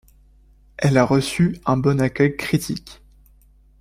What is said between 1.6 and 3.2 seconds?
un bon accueil critique.